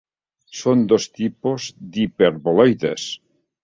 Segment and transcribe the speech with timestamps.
[0.61, 3.11] Són dos tipus d'hiperboloides.